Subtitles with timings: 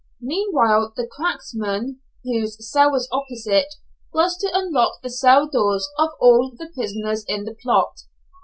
[0.23, 3.75] Meanwhile the "cracksman," whose cell was opposite,
[4.11, 7.99] was to unlock the cell doors of all the prisoners in the plot.